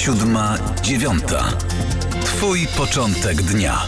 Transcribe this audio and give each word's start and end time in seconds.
siódma, 0.00 0.58
dziewiąta. 0.82 1.44
Twój 2.24 2.66
początek 2.76 3.42
dnia. 3.42 3.78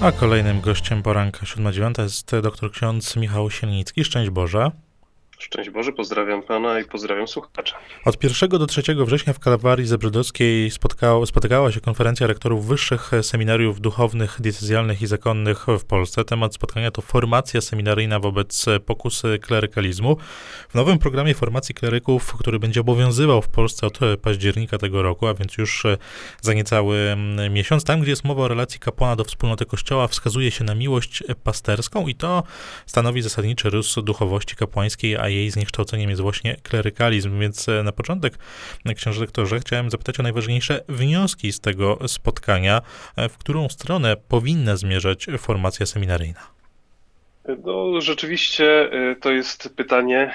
A 0.00 0.12
kolejnym 0.12 0.60
gościem 0.60 1.02
poranka 1.02 1.46
7.9 1.46 2.02
jest 2.02 2.36
doktor 2.42 2.72
ksiądz 2.72 3.16
Michał 3.16 3.50
Siennicki. 3.50 4.04
Szczęść 4.04 4.30
Boże. 4.30 4.70
Szczęść 5.38 5.70
Boże, 5.70 5.92
pozdrawiam 5.92 6.42
Pana 6.42 6.80
i 6.80 6.84
pozdrawiam 6.84 7.28
słuchacza. 7.28 7.76
Od 8.04 8.24
1 8.24 8.48
do 8.48 8.66
3 8.66 8.82
września 9.04 9.32
w 9.32 9.38
Kalwarii 9.38 9.86
Zebrzydowskiej 9.86 10.70
spotkała, 10.70 11.26
spotykała 11.26 11.72
się 11.72 11.80
konferencja 11.80 12.26
rektorów 12.26 12.66
wyższych 12.66 13.10
seminariów 13.22 13.80
duchownych, 13.80 14.36
diecezjalnych 14.40 15.02
i 15.02 15.06
zakonnych 15.06 15.66
w 15.78 15.84
Polsce. 15.84 16.24
Temat 16.24 16.54
spotkania 16.54 16.90
to 16.90 17.02
formacja 17.02 17.60
seminaryjna 17.60 18.20
wobec 18.20 18.66
pokusy 18.86 19.38
klerykalizmu. 19.42 20.16
W 20.68 20.74
nowym 20.74 20.98
programie 20.98 21.34
formacji 21.34 21.74
kleryków, 21.74 22.36
który 22.36 22.58
będzie 22.58 22.80
obowiązywał 22.80 23.42
w 23.42 23.48
Polsce 23.48 23.86
od 23.86 23.98
października 24.22 24.78
tego 24.78 25.02
roku, 25.02 25.26
a 25.26 25.34
więc 25.34 25.58
już 25.58 25.82
za 26.40 26.52
niecały 26.54 27.16
miesiąc, 27.50 27.84
tam 27.84 28.00
gdzie 28.00 28.10
jest 28.10 28.24
mowa 28.24 28.42
o 28.42 28.48
relacji 28.48 28.80
kapłana 28.80 29.16
do 29.16 29.24
wspólnoty 29.24 29.66
Kościoła, 29.66 30.08
wskazuje 30.08 30.50
się 30.50 30.64
na 30.64 30.74
miłość 30.74 31.24
pasterską 31.44 32.08
i 32.08 32.14
to 32.14 32.42
stanowi 32.86 33.22
zasadniczy 33.22 33.70
rys 33.70 33.94
duchowości 34.02 34.56
kapłańskiej, 34.56 35.16
a 35.16 35.27
jej 35.28 35.50
zniekształceniem 35.50 36.10
jest 36.10 36.22
właśnie 36.22 36.56
klerykalizm. 36.62 37.40
Więc 37.40 37.68
e, 37.68 37.82
na 37.82 37.92
początek, 37.92 38.38
e, 38.86 38.94
książę 38.94 39.20
doktorze, 39.20 39.60
chciałem 39.60 39.90
zapytać 39.90 40.20
o 40.20 40.22
najważniejsze 40.22 40.84
wnioski 40.88 41.52
z 41.52 41.60
tego 41.60 41.98
spotkania. 42.06 42.82
E, 43.16 43.28
w 43.28 43.38
którą 43.38 43.68
stronę 43.68 44.16
powinna 44.28 44.76
zmierzać 44.76 45.26
formacja 45.38 45.86
seminaryjna? 45.86 46.40
No, 47.64 48.00
rzeczywiście 48.00 48.90
to 49.20 49.30
jest 49.30 49.74
pytanie, 49.76 50.34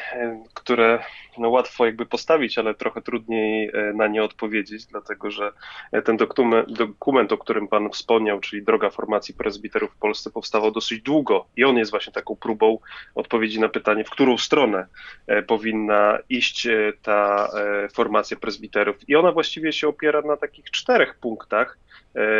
które 0.53 0.99
no, 1.37 1.49
łatwo 1.49 1.85
jakby 1.85 2.05
postawić, 2.05 2.57
ale 2.57 2.73
trochę 2.73 3.01
trudniej 3.01 3.71
e, 3.73 3.93
na 3.93 4.07
nie 4.07 4.23
odpowiedzieć, 4.23 4.85
dlatego 4.85 5.31
że 5.31 5.51
e, 5.91 6.01
ten 6.01 6.17
dokument, 6.17 6.71
dokument, 6.71 7.31
o 7.31 7.37
którym 7.37 7.67
Pan 7.67 7.89
wspomniał, 7.89 8.39
czyli 8.39 8.63
Droga 8.63 8.89
Formacji 8.89 9.33
Prezbiterów 9.33 9.91
w 9.91 9.97
Polsce, 9.97 10.31
powstawał 10.31 10.71
dosyć 10.71 11.01
długo 11.01 11.45
i 11.57 11.63
on 11.63 11.77
jest 11.77 11.91
właśnie 11.91 12.13
taką 12.13 12.35
próbą 12.35 12.79
odpowiedzi 13.15 13.59
na 13.59 13.69
pytanie, 13.69 14.03
w 14.03 14.09
którą 14.09 14.37
stronę 14.37 14.87
e, 15.27 15.41
powinna 15.41 16.19
iść 16.29 16.67
ta 17.01 17.49
formacja 17.93 18.37
prezbiterów. 18.37 18.95
I 19.09 19.15
ona 19.15 19.31
właściwie 19.31 19.73
się 19.73 19.87
opiera 19.87 20.21
na 20.21 20.37
takich 20.37 20.71
czterech 20.71 21.15
punktach. 21.15 21.77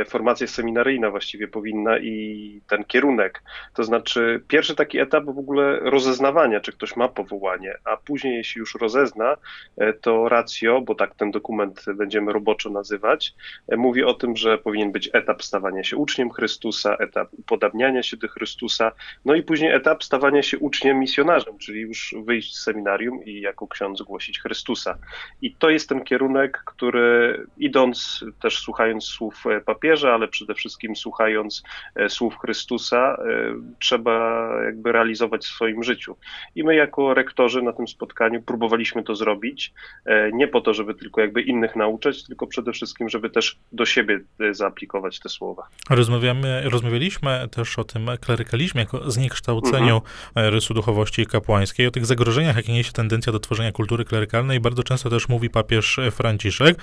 Formacja 0.08 0.47
seminaryjna 0.47 1.09
właściwie 1.09 1.47
powinna 1.47 1.97
i 1.97 2.61
ten 2.67 2.83
kierunek. 2.83 3.44
To 3.73 3.83
znaczy, 3.83 4.44
pierwszy 4.47 4.75
taki 4.75 4.99
etap 4.99 5.25
w 5.25 5.39
ogóle 5.39 5.80
rozeznawania, 5.80 6.59
czy 6.59 6.71
ktoś 6.71 6.95
ma 6.95 7.08
powołanie, 7.08 7.77
a 7.83 7.97
później, 7.97 8.38
jeśli 8.38 8.59
już 8.59 8.75
rozezna, 8.84 9.38
e, 9.78 9.94
to 9.94 10.30
ratio, 10.30 10.81
bo 10.81 10.95
tak 10.95 11.16
ten 11.16 11.31
dokument 11.31 11.86
będziemy 11.95 12.34
roboczo 12.34 12.70
nazywać, 12.70 13.34
e, 13.67 13.78
mówi 13.78 14.03
o 14.03 14.14
tym, 14.14 14.36
że 14.36 14.58
powinien 14.58 14.92
być 14.92 15.09
etap 15.14 15.44
stawania 15.44 15.84
się 15.84 15.98
uczniem 15.98 16.30
Chrystusa, 16.30 16.95
etap 17.00 17.28
upodabniania 17.38 18.04
się 18.04 18.17
do 18.17 18.28
Chrystusa, 18.28 18.92
no 19.26 19.36
i 19.36 19.44
później 19.44 19.72
etap 19.72 20.04
stawania 20.04 20.44
się 20.44 20.58
uczniem 20.59 21.00
misjonarzem, 21.00 21.58
czyli 21.58 21.81
już 21.81 22.16
wyjść 22.26 22.56
z 22.56 22.64
seminarium 22.64 23.23
i 23.26 23.42
jako 23.42 23.67
ksiądz 23.67 24.02
głosić 24.02 24.39
Chrystusa. 24.39 24.98
I 25.42 25.56
to 25.56 25.70
jest 25.70 25.89
ten 25.89 26.04
kierunek, 26.04 26.64
który 26.66 27.45
idąc, 27.58 28.26
też 28.42 28.59
słuchając 28.59 29.04
słów 29.04 29.44
e, 29.48 29.61
papieża, 29.61 30.14
ale 30.14 30.28
przede 30.28 30.54
wszystkim 30.54 30.95
słuchając 30.95 31.64
słów 32.09 32.38
Chrystusa, 32.38 33.17
trzeba 33.80 34.48
jakby 34.66 34.92
realizować 34.92 35.42
w 35.45 35.56
swoim 35.56 35.84
życiu. 35.84 36.16
I 36.56 36.64
my 36.64 36.76
jako 36.76 37.14
rektorzy 37.14 37.61
na 37.61 37.73
tym 37.73 37.88
spotkaniu 37.88 38.42
próbowaliśmy 38.42 38.72
próbowaliśmy 38.73 39.03
to 39.03 39.16
zrobić, 39.16 39.73
e, 40.05 40.31
nie 40.31 40.47
po 40.47 40.61
to, 40.61 40.73
żeby 40.73 40.95
tylko 40.95 41.21
jakby 41.21 41.41
innych 41.41 41.75
nauczać, 41.75 42.23
tylko 42.23 42.47
przede 42.47 42.71
wszystkim, 42.71 43.09
żeby 43.09 43.30
też 43.30 43.57
do 43.71 43.85
siebie 43.85 44.19
e, 44.39 44.53
zaaplikować 44.53 45.19
te 45.19 45.30
słowa. 45.30 45.67
Rozmawiamy, 45.89 46.61
rozmawialiśmy 46.69 47.47
też 47.52 47.80
o 47.80 47.83
tym 47.83 48.07
klerykalizmie 48.21 48.81
jako 48.81 49.11
zniekształceniu 49.11 49.95
mhm. 49.95 50.53
rysu 50.53 50.73
duchowości 50.73 51.25
kapłańskiej, 51.25 51.87
o 51.87 51.92
tych 51.92 52.05
zagrożeniach, 52.05 52.55
jakie 52.55 52.73
niesie 52.73 52.92
tendencja 52.92 53.31
do 53.31 53.39
tworzenia 53.39 53.71
kultury 53.71 54.05
klerykalnej. 54.05 54.59
Bardzo 54.59 54.83
często 54.83 55.09
też 55.09 55.30
mówi 55.30 55.49
papież 55.49 55.99
Franciszek 56.11 56.77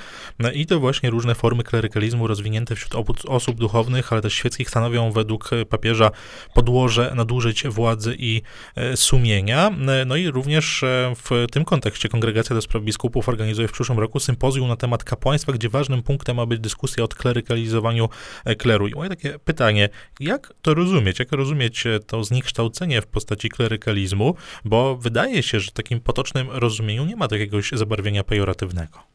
i 0.54 0.66
to 0.66 0.80
właśnie 0.80 1.10
różne 1.10 1.34
formy 1.34 1.62
klerykalizmu 1.62 2.26
rozwinięte 2.26 2.74
wśród 2.74 2.94
osób 3.28 3.56
duchownych, 3.56 4.12
ale 4.12 4.22
też 4.22 4.34
świeckich 4.34 4.70
stanowią 4.70 5.12
według 5.12 5.50
papieża 5.68 6.10
podłoże 6.54 7.12
nadużyć 7.14 7.68
władzy 7.68 8.16
i 8.18 8.42
e, 8.76 8.96
sumienia. 8.96 9.70
No 10.06 10.16
i 10.16 10.30
również 10.30 10.84
w 11.16 11.46
tym 11.52 11.64
kontekście 11.64 11.79
kontekście 11.80 12.08
Kongregacja 12.08 12.56
do 12.56 12.62
Spraw 12.62 12.82
Biskupów 12.82 13.28
organizuje 13.28 13.68
w 13.68 13.72
przyszłym 13.72 13.98
roku 13.98 14.20
sympozjum 14.20 14.68
na 14.68 14.76
temat 14.76 15.04
kapłaństwa, 15.04 15.52
gdzie 15.52 15.68
ważnym 15.68 16.02
punktem 16.02 16.36
ma 16.36 16.46
być 16.46 16.60
dyskusja 16.60 17.04
o 17.04 17.08
klerykalizowaniu 17.08 18.08
e, 18.44 18.54
kleru. 18.54 18.88
I 18.88 18.94
moje 18.94 19.10
takie 19.10 19.38
pytanie, 19.38 19.88
jak 20.20 20.52
to 20.62 20.74
rozumieć? 20.74 21.18
Jak 21.18 21.32
rozumieć 21.32 21.86
e, 21.86 22.00
to 22.00 22.24
zniekształcenie 22.24 23.02
w 23.02 23.06
postaci 23.06 23.48
klerykalizmu? 23.48 24.34
Bo 24.64 24.96
wydaje 24.96 25.42
się, 25.42 25.60
że 25.60 25.70
w 25.70 25.74
takim 25.74 26.00
potocznym 26.00 26.50
rozumieniu 26.50 27.04
nie 27.04 27.16
ma 27.16 27.28
jakiegoś 27.30 27.70
zabarwienia 27.72 28.24
pejoratywnego. 28.24 29.09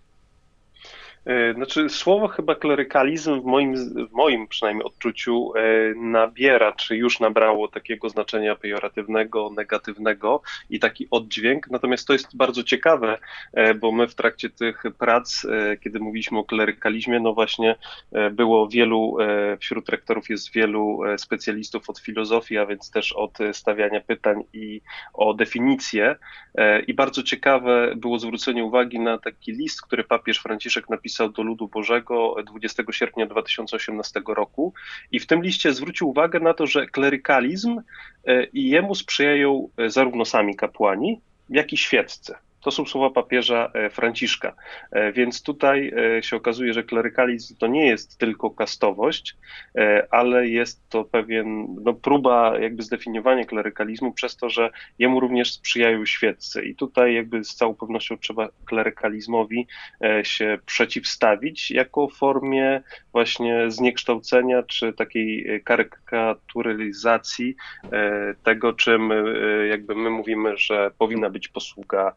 E, 1.25 1.53
znaczy, 1.53 1.89
słowo 1.89 2.27
chyba 2.27 2.55
klerykalizm 2.55 3.41
w 3.41 3.45
moim, 3.45 3.75
w 4.07 4.11
moim 4.11 4.47
przynajmniej 4.47 4.85
odczuciu 4.85 5.53
e, 5.55 5.59
nabiera, 5.95 6.71
czy 6.71 6.95
już 6.95 7.19
nabrało 7.19 7.67
takiego 7.67 8.09
znaczenia 8.09 8.55
pejoratywnego, 8.55 9.49
negatywnego 9.55 10.41
i 10.69 10.79
taki 10.79 11.07
oddźwięk. 11.11 11.67
Natomiast 11.69 12.07
to 12.07 12.13
jest 12.13 12.37
bardzo 12.37 12.63
ciekawe, 12.63 13.17
e, 13.53 13.73
bo 13.73 13.91
my 13.91 14.07
w 14.07 14.15
trakcie 14.15 14.49
tych 14.49 14.83
prac, 14.99 15.45
kiedy 15.83 15.99
mówiliśmy 15.99 16.39
o 16.39 16.43
klerykalizmie, 16.43 17.19
no 17.19 17.33
właśnie 17.33 17.75
było 18.31 18.67
wielu, 18.67 19.17
wśród 19.59 19.89
rektorów 19.89 20.29
jest 20.29 20.53
wielu 20.53 20.99
specjalistów 21.17 21.89
od 21.89 21.99
filozofii, 21.99 22.57
a 22.57 22.65
więc 22.65 22.91
też 22.91 23.13
od 23.13 23.37
stawiania 23.51 24.01
pytań 24.01 24.43
i 24.53 24.81
o 25.13 25.33
definicję. 25.33 26.15
I 26.87 26.93
bardzo 26.93 27.23
ciekawe 27.23 27.93
było 27.95 28.19
zwrócenie 28.19 28.65
uwagi 28.65 28.99
na 28.99 29.17
taki 29.17 29.51
list, 29.51 29.81
który 29.81 30.03
papież 30.03 30.39
Franciszek 30.39 30.89
napisał 30.89 31.14
do 31.35 31.43
ludu 31.43 31.67
Bożego 31.67 32.35
20 32.45 32.83
sierpnia 32.91 33.25
2018 33.25 34.21
roku 34.27 34.73
i 35.11 35.19
w 35.19 35.27
tym 35.27 35.43
liście 35.43 35.73
zwrócił 35.73 36.09
uwagę 36.09 36.39
na 36.39 36.53
to, 36.53 36.67
że 36.67 36.87
klerykalizm 36.87 37.81
e, 38.25 38.43
i 38.43 38.69
jemu 38.69 38.95
sprzyjają 38.95 39.69
e, 39.77 39.89
zarówno 39.89 40.25
sami 40.25 40.55
kapłani, 40.55 41.21
jak 41.49 41.73
i 41.73 41.77
świeccy. 41.77 42.35
To 42.65 42.71
są 42.71 42.85
słowa 42.85 43.09
papieża 43.09 43.71
e, 43.73 43.89
Franciszka. 43.89 44.55
E, 44.91 45.11
więc 45.11 45.43
tutaj 45.43 45.93
e, 46.17 46.23
się 46.23 46.35
okazuje, 46.35 46.73
że 46.73 46.83
klerykalizm 46.83 47.55
to 47.57 47.67
nie 47.67 47.87
jest 47.87 48.17
tylko 48.17 48.49
kastowość, 48.49 49.37
ale 50.11 50.47
jest 50.47 50.89
to 50.89 51.03
pewien 51.03 51.67
no, 51.83 51.93
próba 51.93 52.59
jakby 52.59 52.83
zdefiniowania 52.83 53.45
klerykalizmu 53.45 54.13
przez 54.13 54.37
to, 54.37 54.49
że 54.49 54.69
jemu 54.99 55.19
również 55.19 55.53
sprzyjają 55.53 56.05
świeccy. 56.05 56.65
I 56.65 56.75
tutaj 56.75 57.13
jakby 57.13 57.43
z 57.43 57.55
całą 57.55 57.75
pewnością 57.75 58.17
trzeba 58.17 58.49
klerykalizmowi 58.65 59.67
się 60.23 60.57
przeciwstawić 60.65 61.71
jako 61.71 62.07
formie 62.07 62.81
właśnie 63.11 63.71
zniekształcenia 63.71 64.63
czy 64.63 64.93
takiej 64.93 65.61
karykaturyzacji 65.63 67.55
tego, 68.43 68.73
czym 68.73 69.09
jakby 69.69 69.95
my 69.95 70.09
mówimy, 70.09 70.57
że 70.57 70.91
powinna 70.97 71.29
być 71.29 71.47
posługa 71.47 72.13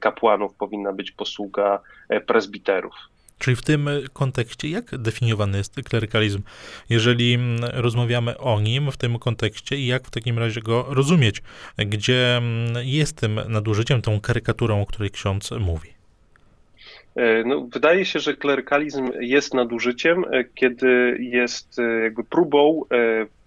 kapłanów 0.00 0.54
powinna 0.54 0.92
być 0.92 1.12
posługa 1.12 1.80
e, 2.08 2.20
prezbiterów. 2.20 2.94
Czyli 3.38 3.56
w 3.56 3.62
tym 3.62 3.88
kontekście, 4.12 4.68
jak 4.68 4.98
definiowany 4.98 5.58
jest 5.58 5.74
klerykalizm, 5.74 6.42
jeżeli 6.90 7.34
mm, 7.34 7.60
rozmawiamy 7.72 8.38
o 8.38 8.60
nim 8.60 8.92
w 8.92 8.96
tym 8.96 9.18
kontekście 9.18 9.76
i 9.76 9.86
jak 9.86 10.06
w 10.06 10.10
takim 10.10 10.38
razie 10.38 10.60
go 10.60 10.86
rozumieć, 10.88 11.42
gdzie 11.78 12.36
mm, 12.36 12.72
jest 12.82 13.20
tym 13.20 13.40
nadużyciem, 13.48 14.02
tą 14.02 14.20
karykaturą, 14.20 14.82
o 14.82 14.86
której 14.86 15.10
ksiądz 15.10 15.50
mówi? 15.50 15.88
E, 17.16 17.44
no, 17.44 17.68
wydaje 17.72 18.04
się, 18.04 18.18
że 18.18 18.34
klerykalizm 18.34 19.10
jest 19.20 19.54
nadużyciem, 19.54 20.24
kiedy 20.54 21.16
jest 21.20 21.76
jakby 22.02 22.24
próbą 22.24 22.82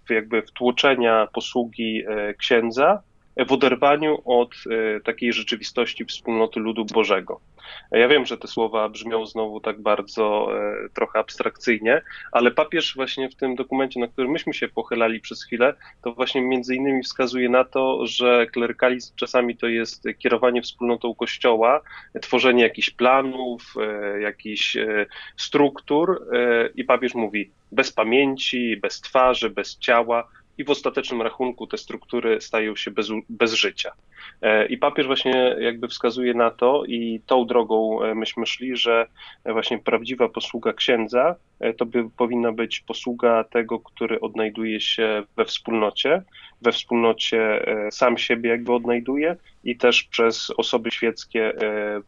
jakby 0.10 0.42
wtłoczenia 0.42 1.28
posługi 1.34 2.04
księdza 2.38 3.02
w 3.38 3.52
oderwaniu 3.52 4.22
od 4.26 4.50
e, 4.56 5.00
takiej 5.00 5.34
rzeczywistości 5.34 6.06
wspólnoty 6.06 6.60
ludu 6.60 6.86
Bożego. 6.86 7.40
Ja 7.92 8.08
wiem, 8.08 8.26
że 8.26 8.38
te 8.38 8.48
słowa 8.48 8.90
brzmią 8.90 9.26
znowu 9.26 9.60
tak 9.60 9.82
bardzo 9.82 10.48
e, 10.58 10.90
trochę 10.94 11.20
abstrakcyjnie, 11.20 12.02
ale 12.32 12.52
papież 12.52 12.96
właśnie 12.96 13.30
w 13.30 13.36
tym 13.36 13.56
dokumencie, 13.56 14.00
na 14.00 14.08
którym 14.08 14.32
myśmy 14.32 14.54
się 14.54 14.68
pochylali 14.68 15.20
przez 15.20 15.44
chwilę, 15.44 15.74
to 16.04 16.14
właśnie 16.14 16.42
między 16.42 16.76
innymi 16.76 17.04
wskazuje 17.04 17.50
na 17.50 17.64
to, 17.64 18.08
że 18.08 18.48
klerykalizm 18.48 19.16
czasami 19.16 19.58
to 19.58 19.68
jest 19.68 20.04
kierowanie 20.20 20.62
wspólnotą 20.62 21.16
Kościoła, 21.16 21.82
tworzenie 22.22 22.64
jakichś 22.64 22.90
planów, 22.90 23.74
e, 23.82 24.22
jakichś 24.22 24.78
struktur 25.38 26.26
i 26.76 26.84
papież 26.84 27.16
mówi 27.16 27.52
bez 27.72 27.92
pamięci, 27.92 28.78
bez 28.78 29.02
twarzy, 29.02 29.50
bez 29.50 29.78
ciała, 29.78 30.28
i 30.58 30.64
w 30.64 30.70
ostatecznym 30.70 31.22
rachunku 31.22 31.68
te 31.68 31.78
struktury 31.78 32.42
stają 32.42 32.76
się 32.76 32.92
bez, 32.92 33.08
bez 33.30 33.54
życia. 33.54 33.92
I 34.70 34.78
papież 34.78 35.06
właśnie 35.08 35.56
jakby 35.60 35.88
wskazuje 35.88 36.34
na 36.34 36.52
to 36.52 36.84
i 36.88 37.22
tą 37.26 37.46
drogą 37.46 38.00
myśmy 38.16 38.46
szli, 38.46 38.78
że 38.78 39.08
właśnie 39.46 39.80
prawdziwa 39.80 40.30
posługa 40.30 40.74
księdza 40.74 41.36
to 41.78 41.86
by 41.86 42.10
powinna 42.18 42.52
być 42.52 42.80
posługa 42.80 43.44
tego, 43.44 43.80
który 43.80 44.20
odnajduje 44.20 44.82
się 44.82 45.24
we 45.36 45.46
wspólnocie, 45.46 46.22
we 46.62 46.72
wspólnocie 46.72 47.66
sam 47.92 48.18
siebie 48.18 48.50
jakby 48.50 48.74
odnajduje 48.74 49.36
i 49.64 49.78
też 49.78 50.04
przez 50.04 50.52
osoby 50.58 50.92
świeckie 50.92 51.54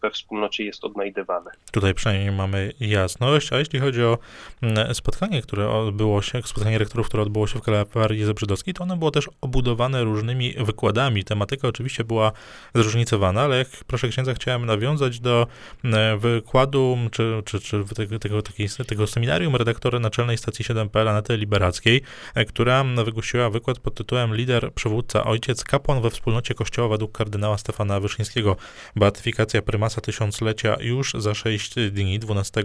we 0.02 0.12
wspólnocie 0.12 0.66
jest 0.66 0.84
odnajdywany. 0.84 1.50
Tutaj 1.72 1.94
przynajmniej 1.94 2.32
mamy 2.32 2.74
jasność, 2.80 3.54
a 3.54 3.60
jeśli 3.60 3.80
chodzi 3.80 4.04
o 4.04 4.18
mm, 4.62 4.96
spotkanie, 4.96 5.42
które 5.42 5.70
odbyło 5.70 6.22
się, 6.22 6.42
spotkanie 6.46 6.78
rektorów, 6.78 7.08
które 7.08 7.24
odbyło 7.24 7.48
się 7.48 7.60
w 7.60 7.62
Kalwarii 7.62 8.24
Zebrzydowskiej, 8.24 8.74
to 8.74 8.84
ono 8.84 8.98
było 8.98 9.12
też 9.12 9.30
obudowane 9.42 10.04
różnymi 10.04 10.54
wykładami. 10.58 11.24
Tematyka 11.24 11.68
oczywiście 11.68 12.04
była 12.04 12.32
zróżnicowana, 12.76 13.42
ale 13.42 13.58
jak 13.58 13.68
proszę 13.88 14.08
księdza 14.08 14.34
chciałem 14.34 14.66
nawiązać 14.66 15.20
do 15.20 15.48
mm, 15.84 16.20
wykładu, 16.20 16.98
czy, 17.12 17.42
czy, 17.46 17.60
czy 17.60 17.84
tego, 17.96 18.20
tego, 18.20 18.42
tego 18.88 19.08
seminarium 19.08 19.37
redaktora 19.40 20.00
naczelnej 20.00 20.38
stacji 20.38 20.66
7PL 20.66 21.08
Anety 21.10 21.38
Liberackiej, 21.38 22.02
e, 22.36 22.46
która 22.46 22.84
wygłosiła 22.84 23.50
wykład 23.50 23.80
pod 23.80 23.96
tytułem 23.96 24.36
Lider, 24.36 24.74
przywódca, 24.74 25.24
ojciec, 25.24 25.64
kapłan 25.64 26.02
we 26.02 26.10
wspólnocie 26.10 26.54
kościoła 26.54 26.88
według 26.88 27.18
kardynała 27.18 27.58
Stefana 27.58 28.00
Wyszyńskiego. 28.00 28.56
Beatyfikacja 28.96 29.62
prymasa 29.62 30.02
tysiąclecia 30.02 30.78
już 30.80 31.14
za 31.14 31.34
6 31.34 31.76
dni, 31.92 32.20
12 32.20 32.64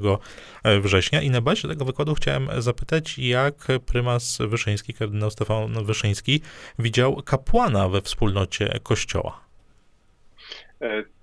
września. 0.80 1.22
I 1.22 1.30
na 1.30 1.40
bazie 1.40 1.68
tego 1.68 1.84
wykładu 1.84 2.14
chciałem 2.14 2.48
zapytać, 2.58 3.18
jak 3.18 3.54
prymas 3.86 4.38
Wyszyński, 4.48 4.94
kardynał 4.94 5.30
Stefan 5.30 5.84
Wyszyński, 5.84 6.40
widział 6.78 7.22
kapłana 7.22 7.88
we 7.88 8.02
wspólnocie 8.02 8.78
Kościoła. 8.82 9.40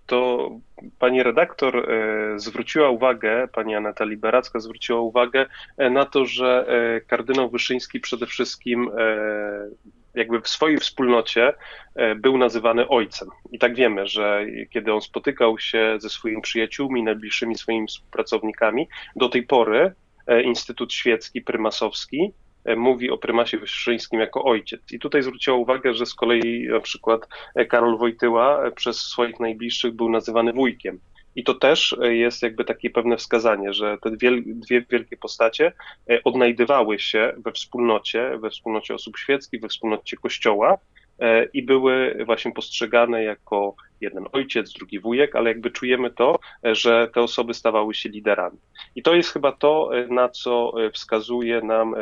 E, 0.09 0.15
to 0.15 0.49
pani 0.99 1.23
redaktor 1.23 1.91
e, 1.91 2.39
zwróciła 2.39 2.89
uwagę, 2.89 3.47
pani 3.47 3.75
Aneta 3.75 4.05
Liberacka 4.05 4.59
zwróciła 4.59 4.99
uwagę 4.99 5.45
e, 5.77 5.89
na 5.89 6.05
to, 6.05 6.25
że 6.25 6.65
kardynał 7.07 7.49
Wyszyński 7.49 7.99
przede 7.99 8.25
wszystkim 8.25 8.91
jakby 10.15 10.41
w 10.41 10.47
swojej 10.47 10.77
wspólnocie 10.77 11.53
był 12.15 12.37
nazywany 12.37 12.87
ojcem. 12.87 13.29
I 13.51 13.59
tak 13.59 13.75
wiemy, 13.75 14.07
że 14.07 14.45
kiedy 14.69 14.93
on 14.93 15.01
spotykał 15.01 15.59
się 15.59 15.97
ze 15.99 16.09
swoimi 16.09 16.41
przyjaciółmi, 16.41 17.03
najbliższymi 17.03 17.55
swoimi 17.55 17.87
współpracownikami, 17.87 18.87
do 19.15 19.29
tej 19.29 19.43
pory 19.43 19.93
Instytut 20.43 20.93
Świecki, 20.93 21.41
Prymasowski, 21.41 22.33
E, 22.48 22.48
mówi 22.75 23.09
o 23.09 23.17
prymasie 23.17 23.57
wyszyńskim 23.57 24.19
jako 24.19 24.43
ojciec. 24.43 24.81
I 24.91 24.99
tutaj 24.99 25.23
zwróciła 25.23 25.57
uwagę, 25.57 25.93
że 25.93 26.05
z 26.05 26.13
kolei 26.13 26.67
na 26.67 26.79
przykład 26.79 27.27
e, 27.55 27.65
Karol 27.65 27.97
Wojtyła 27.97 28.65
e, 28.65 28.71
przez 28.71 29.01
swoich 29.01 29.39
najbliższych 29.39 29.93
był 29.93 30.09
nazywany 30.09 30.53
wujkiem. 30.53 30.99
I 31.35 31.43
to 31.43 31.53
też 31.53 31.95
jest 32.01 32.43
jakby 32.43 32.65
takie 32.65 32.89
pewne 32.89 33.17
wskazanie, 33.17 33.73
że 33.73 33.97
te 34.01 34.11
dwie, 34.11 34.31
dwie 34.45 34.85
wielkie 34.89 35.17
postacie 35.17 35.73
odnajdywały 36.23 36.99
się 36.99 37.33
we 37.37 37.51
wspólnocie, 37.51 38.37
we 38.37 38.49
wspólnocie 38.49 38.95
osób 38.95 39.17
świeckich, 39.17 39.61
we 39.61 39.67
wspólnocie 39.67 40.17
kościoła 40.17 40.77
i 41.53 41.63
były 41.63 42.23
właśnie 42.25 42.51
postrzegane 42.51 43.23
jako 43.23 43.75
jeden 44.01 44.25
ojciec, 44.31 44.73
drugi 44.73 44.99
wujek, 44.99 45.35
ale 45.35 45.49
jakby 45.49 45.71
czujemy 45.71 46.09
to, 46.09 46.39
że 46.63 47.07
te 47.13 47.21
osoby 47.21 47.53
stawały 47.53 47.93
się 47.93 48.09
liderami. 48.09 48.57
I 48.95 49.03
to 49.03 49.15
jest 49.15 49.33
chyba 49.33 49.51
to, 49.51 49.91
na 50.09 50.29
co 50.29 50.73
wskazuje 50.93 51.61
nam 51.61 51.95
e, 51.95 51.97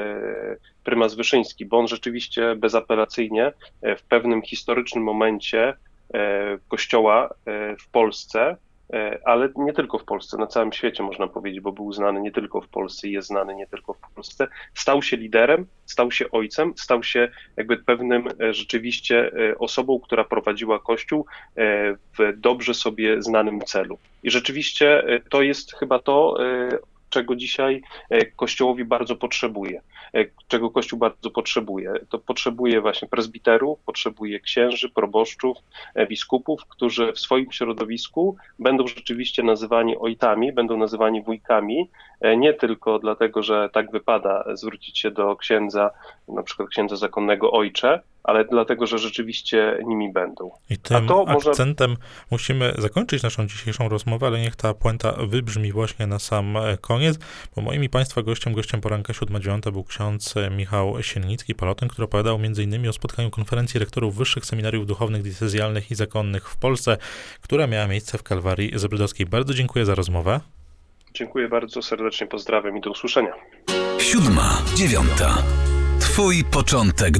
prymas 0.83 1.15
Wyszyński, 1.15 1.65
bo 1.65 1.77
on 1.77 1.87
rzeczywiście 1.87 2.55
bezapelacyjnie 2.55 3.51
e, 3.81 3.95
w 3.95 4.03
pewnym 4.03 4.41
historycznym 4.41 5.03
momencie 5.03 5.73
e, 6.13 6.57
Kościoła 6.67 7.33
w 7.79 7.89
Polsce 7.91 8.37
E, 8.39 8.66
ale 9.25 9.49
nie 9.55 9.73
tylko 9.73 9.97
w 9.97 10.03
Polsce, 10.03 10.37
na 10.37 10.47
całym 10.47 10.71
świecie 10.71 11.03
można 11.03 11.27
powiedzieć, 11.27 11.61
bo 11.61 11.71
był 11.71 11.93
znany 11.93 12.21
nie 12.21 12.31
tylko 12.31 12.61
w 12.61 12.67
Polsce 12.67 13.07
jest 13.07 13.27
znany 13.27 13.55
nie 13.55 13.67
tylko 13.67 13.93
w 13.93 13.99
Polsce, 14.15 14.47
stał 14.73 15.01
się 15.01 15.17
liderem, 15.17 15.65
stał 15.85 16.11
się 16.11 16.31
ojcem, 16.31 16.73
stał 16.75 17.03
się 17.03 17.29
jakby 17.57 17.77
pewnym 17.77 18.27
e, 18.27 18.53
rzeczywiście 18.53 19.31
e, 19.49 19.57
osobą, 19.57 19.99
która 19.99 20.23
prowadziła 20.23 20.79
Kościół 20.79 21.25
w 22.19 22.33
dobrze 22.37 22.73
sobie 22.73 23.21
znanym 23.21 23.61
celu. 23.61 23.97
I 24.23 24.31
rzeczywiście 24.31 25.03
to 25.29 25.41
jest 25.41 25.75
chyba 25.75 25.99
to, 25.99 26.37
czego 27.09 27.35
dzisiaj 27.35 27.81
Kościołowi 28.35 28.85
bardzo 28.85 29.15
potrzebuje. 29.15 29.81
Czego 30.47 30.69
Kościół 30.69 30.99
bardzo 30.99 31.31
potrzebuje? 31.31 31.93
To 32.09 32.19
potrzebuje 32.19 32.81
właśnie 32.81 33.07
prezbiterów, 33.07 33.79
potrzebuje 33.85 34.39
księży, 34.39 34.89
proboszczów, 34.89 35.57
biskupów, 36.09 36.65
którzy 36.65 37.13
w 37.13 37.19
swoim 37.19 37.51
środowisku 37.51 38.35
będą 38.59 38.87
rzeczywiście 38.87 39.43
nazywani 39.43 39.97
ojcami, 39.97 40.53
będą 40.53 40.77
nazywani 40.77 41.23
wujkami, 41.23 41.89
nie 42.37 42.53
tylko 42.53 42.99
dlatego, 42.99 43.43
że 43.43 43.69
tak 43.73 43.91
wypada 43.91 44.43
zwrócić 44.53 44.99
się 44.99 45.11
do 45.11 45.35
księdza, 45.35 45.91
na 46.27 46.43
przykład 46.43 46.69
księdza 46.69 46.95
zakonnego 46.95 47.51
ojcze, 47.51 48.01
ale 48.27 48.45
dlatego, 48.45 48.87
że 48.87 48.97
rzeczywiście 48.97 49.79
nimi 49.85 50.13
będą. 50.13 50.51
I 50.69 50.77
tym 50.77 51.09
akcentem 51.27 51.89
może... 51.89 52.01
musimy 52.31 52.73
zakończyć 52.77 53.23
naszą 53.23 53.47
dzisiejszą 53.47 53.89
rozmowę, 53.89 54.27
ale 54.27 54.39
niech 54.39 54.55
ta 54.55 54.73
puenta 54.73 55.11
wybrzmi 55.11 55.71
właśnie 55.71 56.07
na 56.07 56.19
sam 56.19 56.57
koniec, 56.81 57.17
bo 57.55 57.61
moim 57.61 57.83
i 57.83 57.89
Państwa 57.89 58.21
gościem, 58.21 58.53
gościem 58.53 58.81
poranka 58.81 59.13
7-9 59.13 59.71
był 59.71 59.83
ksiądz 59.83 60.35
Michał 60.51 60.93
Siennicki-Palotyn, 61.01 61.87
który 61.87 62.05
opowiadał 62.05 62.35
m.in. 62.35 62.89
o 62.89 62.93
spotkaniu 62.93 63.29
konferencji 63.29 63.79
rektorów 63.79 64.15
wyższych 64.15 64.45
seminariów 64.45 64.87
duchownych, 64.87 65.21
diecezjalnych 65.21 65.91
i 65.91 65.95
zakonnych 65.95 66.49
w 66.49 66.57
Polsce, 66.57 66.97
która 67.41 67.67
miała 67.67 67.87
miejsce 67.87 68.17
w 68.17 68.23
Kalwarii 68.23 68.71
Zebrydowskiej. 68.75 69.25
Bardzo 69.25 69.53
dziękuję 69.53 69.85
za 69.85 69.95
rozmowę. 69.95 70.39
Dziękuję 71.13 71.47
bardzo 71.49 71.81
serdecznie, 71.81 72.27
pozdrawiam 72.27 72.77
i 72.77 72.81
do 72.81 72.91
usłyszenia. 72.91 73.33
Siódma, 73.99 74.61
dziewiąta. 74.75 75.43
Twój 75.99 76.43
początek 76.43 77.19